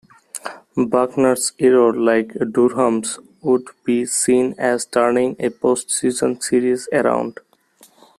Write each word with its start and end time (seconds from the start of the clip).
Buckner's 0.75 1.51
error, 1.59 1.93
like 1.93 2.33
Durham's, 2.51 3.19
would 3.43 3.67
be 3.85 4.07
seen 4.07 4.55
as 4.57 4.83
turning 4.85 5.35
a 5.39 5.51
post-season 5.51 6.41
series 6.41 6.89
around. 6.91 7.37